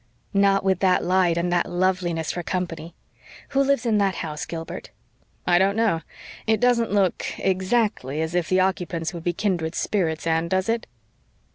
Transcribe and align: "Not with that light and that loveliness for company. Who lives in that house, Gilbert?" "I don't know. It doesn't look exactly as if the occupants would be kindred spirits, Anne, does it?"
"Not 0.33 0.63
with 0.63 0.79
that 0.79 1.03
light 1.03 1.37
and 1.37 1.53
that 1.53 1.69
loveliness 1.69 2.31
for 2.31 2.41
company. 2.41 2.95
Who 3.49 3.61
lives 3.61 3.85
in 3.85 3.99
that 3.99 4.15
house, 4.15 4.47
Gilbert?" 4.47 4.89
"I 5.45 5.59
don't 5.59 5.75
know. 5.75 6.01
It 6.47 6.59
doesn't 6.59 6.89
look 6.91 7.23
exactly 7.37 8.19
as 8.19 8.33
if 8.33 8.49
the 8.49 8.61
occupants 8.61 9.13
would 9.13 9.23
be 9.23 9.33
kindred 9.33 9.75
spirits, 9.75 10.25
Anne, 10.25 10.47
does 10.47 10.69
it?" 10.69 10.87